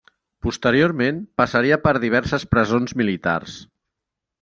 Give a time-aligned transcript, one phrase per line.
[0.45, 3.65] Posteriorment passaria per diverses presons militars.